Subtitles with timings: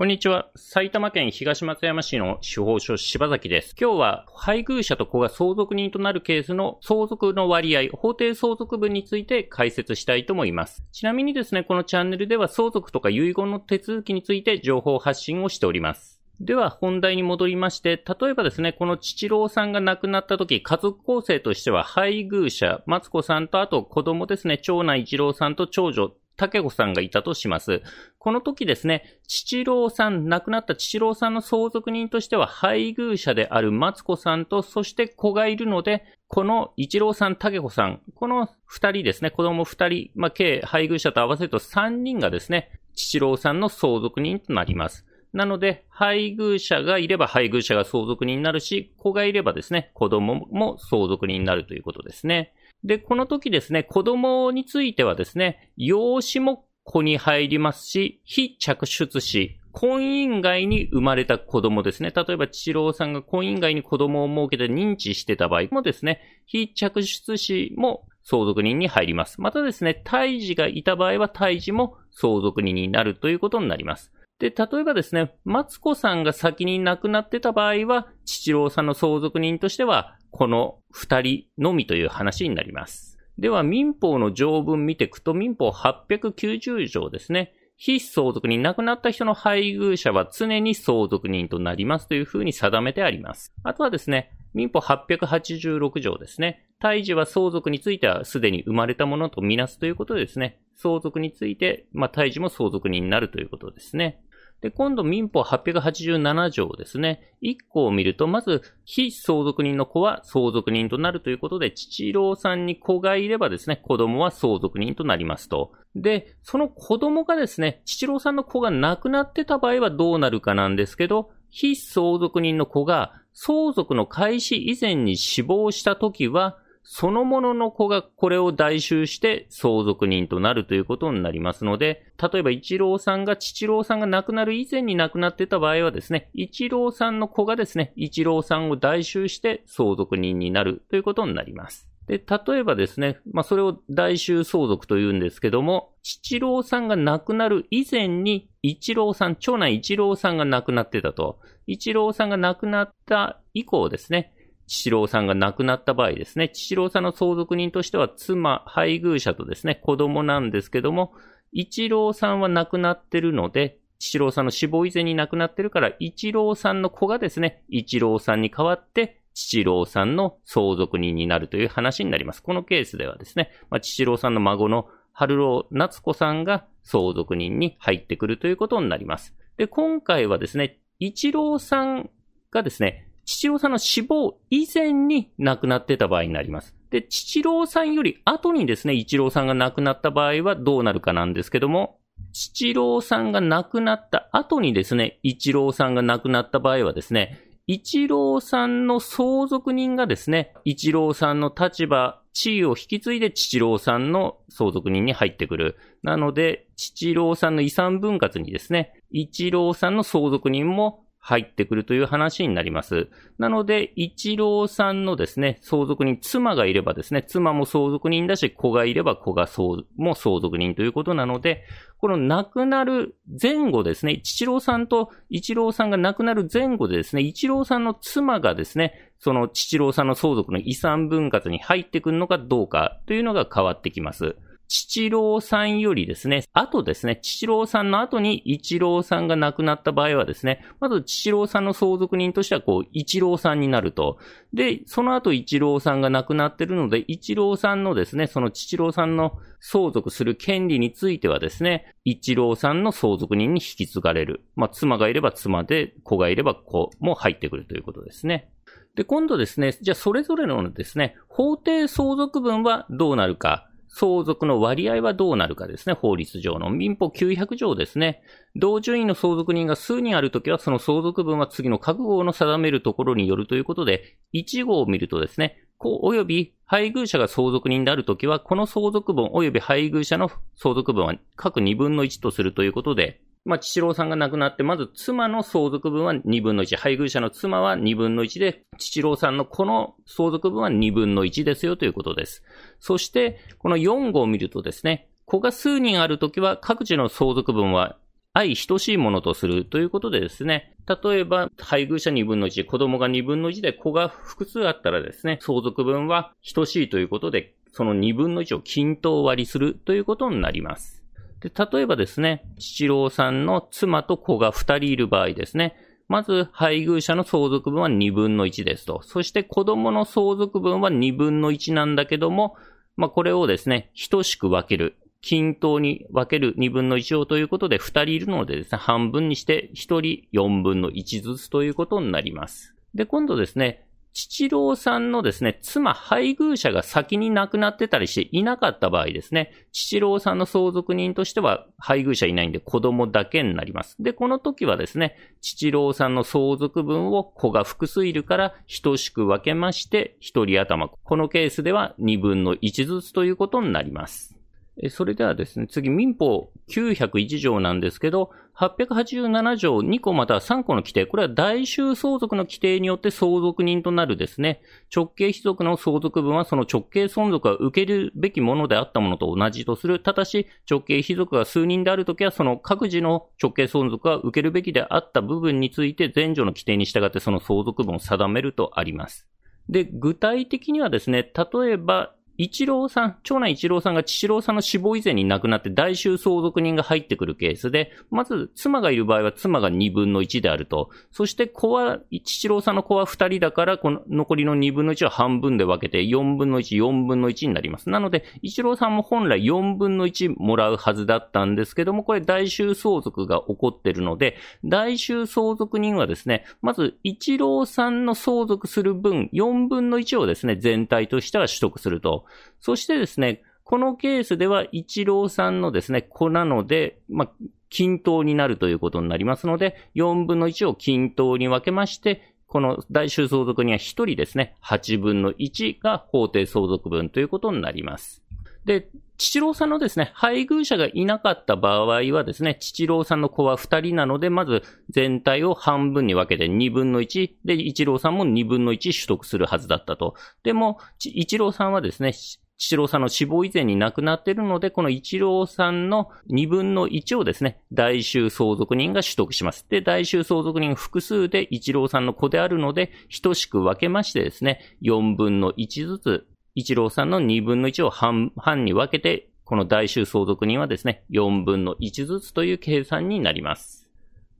[0.00, 0.48] こんにちは。
[0.56, 3.74] 埼玉県東松山市の司法書柴崎です。
[3.78, 10.82] 今日は配偶者と子が相続人となるケースの相続の割合、法定相続分について解説したいと思います。
[10.90, 16.18] ちなみにですね、このチャンネルでは相続とか遺言の手続きについて情報発信をしております。
[16.40, 26.10] では本題に戻りまして、例えばですね、この父郎さんが亡くなった時、家族構成としては配偶者、松子さんとあと子供ですね、長男一郎さんと長女
[26.40, 27.82] 竹子さんがいたとします。
[28.18, 45.04] この時ですね、父郎さん、亡くなった父郎さんの相続人としては配偶者である松子さんと、そして子がいるので、この一郎さん、竹子さん、この二人ですね、子供二人、まあ、計配偶者と合わせると三人がですね、父郎さんの相続人となります。
[45.34, 52.54] なので、配偶者がいれば配偶者が相続人になるし、子がいればですね、子供も相続人になるということですね。
[52.84, 62.12] で、この時ですね、子供についてはですね、養子も子に入りますし、非着出子、婚姻外に生まれた子供ですね。
[62.14, 69.40] 例えば、父郎さんが婚姻外に子供を設けて認知してた場合もですね、非着出子も相続人に入ります。
[69.40, 74.12] またですね、胎児がいた場合は胎児も相続人になるということになります。
[74.40, 83.18] で、例えばですね、マツコさんが先に亡くなってた場合は、父郎さんの相続人としては、この二人のみという話になります。
[83.38, 87.54] では、民法の条文見ていくと、民法890条ですね。
[87.76, 93.54] 非相続人、亡くなった人の配偶者は常に相続人となりますというふうに定めてあります。
[93.62, 96.66] あとはですね、民法886条ですね。
[96.78, 100.60] 胎児は相続についてはすでに生まれたものとみなすということですね。
[100.76, 104.22] 相続について、まあ、胎児も相続人になるということですね。
[104.60, 107.34] で、今度民法887条ですね。
[107.42, 115.72] 1項を見ると、まず、非相続人の子は相続人となるということで、父郎さんに子がいればですね、子供は相続人となりますと。
[115.96, 141.90] で、その子供がですね、父郎さんの子が亡くなってた場合はどうなるかなんですけど、非相続人の子が相続の開始以前に死亡したときは、そのものの子がこれを代収して相続人となるということになりますので、例えば一郎さんが父郎さんが亡くなる以前に亡くなってた場合はですね、一郎さんの子がですね、一郎さんを代収して相続人になるということになります。
[142.10, 151.38] で、例えばですね、まあ、それを代収相続と言うんですけども、父郎さんが亡くなる以前に、一郎さん、長男一郎さんが亡くなってたと。
[151.68, 154.32] 一郎さんが亡くなった以降ですね、
[154.70, 161.12] 父郎さんが亡くなった場合ですね、父郎さんの相続人としては妻、配偶者とですね、子供なんですけども、
[161.50, 172.40] 一郎さんは亡くなってるので、父郎さんの死亡以前に亡くなってるから、一郎さんの子がですね、一郎さんに代わって、父郎さんの相続人になるという話になります。
[172.40, 179.34] このケースではですね、まあ、父郎さんの孫の春郎夏子さんが相続人に入ってくるということになります。
[179.56, 182.10] で、今回はですね、一郎さん
[182.52, 186.74] がですね、父郎さんの死亡以前に亡くなってた場合になります。
[186.90, 192.00] で、父郎さんより後にですね、一郎さんが亡くなった場合はどうなるかなんですけども、
[192.32, 205.76] 父郎さんが亡くなった後にですね、一郎さんが亡くなった場合はですね、一郎さんの相続人がですね、一郎さんの立場、地位を引き継いで父郎さんの相続人に入ってくる。
[206.02, 213.08] なので、父郎さんの遺産分割にですね、一郎さんの相続人も入ってくるという話になります。
[213.38, 221.64] なので、一郎さんのですね、相続人、妻がいればですね、妻も相続人だし、子がいれば子が相も相続人ということなので、
[221.98, 234.36] この亡くなる前後ですね、父郎さんと一郎さんが亡くなる前後でですね、一郎さんの妻がですね、その父郎さんの相続の遺産分割に入ってくるのかどうかというのが変わってきます。
[234.70, 244.18] 父郎さんよりですね、あとですね、父郎さんの後に一郎さんが亡くなった場合はですね、まず父郎さんの相続人としてはこう、一郎さんになると。
[244.54, 254.44] で、その後一郎さんが亡くなってるので、一郎さんのですね、その父郎さんの相続する権利についてはですね、一郎さんの相続人に引き継がれる。
[254.54, 258.52] まあ、妻がいれば妻で、子がいれば子も入ってくるということですね。
[258.94, 263.66] で、今度ですね、じゃあそれぞれのですね、法定相続分はどうなるか。
[263.92, 265.94] 相続の割合はどうなるかですね。
[265.94, 268.22] 法律上の民法900条ですね。
[268.54, 292.42] 同順位の相続人が数人あるときは、その相続分は次の各号の定めるところによるということで、1号を見るとですね、こう、及び配偶者が相続人であるときは、この相続分及び配偶者の相続分は各2分の1とするということで、まあ、父郎さんが亡くなって、まず妻の相続分は2分の1、配偶者の妻は2分の1で、父郎さんのこの相続分は2分の1ですよということです。
[292.78, 297.96] そして、この4号を見るとですね、子が数人あるときは各自の相続分は
[298.32, 310.99] 愛等しいものとするということでですね、例えば、配偶者2分の1、子供が2分の1で子が複数あったらですね、相続分は等しいということで、その2分の1を均等割りするということになります。
[311.40, 315.76] で、例えばですね、七郎さんの妻と子が2人いる場合ですね、
[316.08, 319.00] まず、配偶者の相続分は2分の1ですと。
[319.02, 322.56] そして子供の相続分は2分の1なんだけども、
[322.96, 324.96] まあ、これをですね、等しく分ける。
[325.22, 332.74] 均等に分ける2分の1をということで、2人いるのでですね、半分にして1人4分の1ずつということになります。
[332.94, 343.96] で、今度ですね、父郎さんのですね、妻、配偶者が先に亡くなってたりしていなかった場合ですね、父郎さんの相続人としては配偶者いないんで子供だけになります。
[344.00, 350.88] で、この時はですね、父郎さんの相続分を子が複数いるから等しく分けまして、一人頭。
[350.88, 354.39] このケースでは2分の1ずつということになります。
[354.88, 364.62] それではですね、次、民法901条なんですけど、887条2個または3個の規定、これは大衆相続の規定によって相続人となるですね、
[364.94, 370.00] 直系貴族の相続分はその直系存続が受けるべきものであったものと同じとする。
[370.00, 379.26] ただし、直系貴族が数人であるときは、その各自の直系存続が受けるべきであった部分について、前序の規定に従ってその相続分を定めるとあります。
[379.70, 390.88] で、具体的にはですね、例えば、一郎さん、長男一郎さんが父郎さんの死亡以前に亡くなって大衆相続人が入ってくるケースで、まず妻がいる場合は妻が2分の1であると。
[391.12, 397.90] そして子は、父郎さんの子は2人だから、この残りの2分の1は半分で分けて4分の1、4分の1になります。
[397.90, 412.24] なので、一郎さんも本来4分の1もらうはずだったんですけども、これ大衆相続が起こってるので、大衆相続人はですね、まず一郎さんの相続する分、4分の1をですね、全体としては取得すると。
[412.60, 417.30] そしてですね、このケースでは、一郎さんのですね、子なので、まあ、
[417.68, 428.24] 均等になるということになりますので、4分の1を均等に分けまして、この大衆相続には1人ですね、8分の1が法定相続分ということになります。
[428.70, 428.88] で、
[429.18, 440.14] 父郎さんのですね、配偶者がいなかった場合はですね、父郎さんの子は2人なので、まず全体を半分に分けて2分の1で、一郎さんも2分の1取得するはずだったと。
[440.44, 442.12] でも、一郎さんはですね、
[442.58, 449.66] 父郎さんの死亡以前に亡くなっているので、この一郎さんの2分の1をですね、大衆相続人が取得します。
[449.68, 463.88] で、大衆相続人複数で一郎さんの子であるので、等しく分けましてですね、4分の1ずつ、一郎さんの2分の1を半、半に分けて、この大衆相続人はですね、4分の1ずつという計算になります。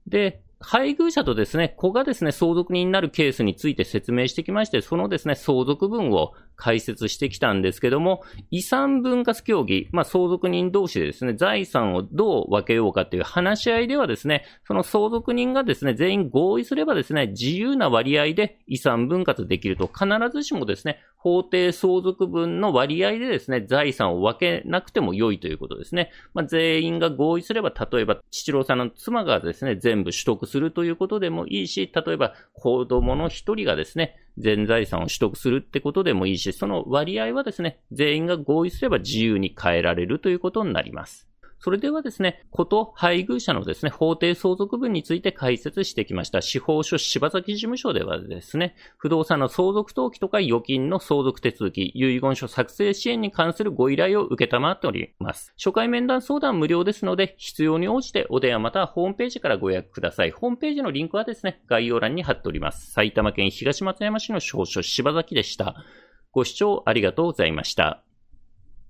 [0.07, 8.21] で、配偶者とですね、子がですね、相続人になるケースについて説明してきまして、そのですね、相続分を解説してきたんですけども、
[8.51, 26.11] 遺産分割協議、まあ、相続人同士でですね、財産をどう分けようかっていう話し合いではですね、その相続人がですね、全員合意すればですね、自由な割合で遺産分割できると、必ずしもですね、法定相続分の割合でですね、財産を分けなくても良いということですね。
[26.35, 41.30] まあ、全員が合意すれば、例えば、父郎さんの妻がですね、全部取得するということでもいいし、例えば、子供の一人がですね、全財産を取得するってことでもいいし、その割合はですね、全員が合意すれば自由に変えられるということになります。
[41.63, 46.41] それではですね、こと配偶者のですね、法定相続分について解説してきました。
[46.41, 55.53] 司法書柴崎事務所ではですね、不動産の相続登記とか預金の相続手続き、遺言書作成支援に関するご依頼を受けたまっております。
[55.55, 60.31] 初回面談相談無料ですので、必要に応じてお電話またはホームページからご予約ください。
[60.31, 62.89] ホームページのリンクはですね、概要欄に貼っております。
[62.91, 65.75] 埼玉県東松山市の司法書柴崎でした。
[66.31, 68.01] ご視聴ありがとうございました。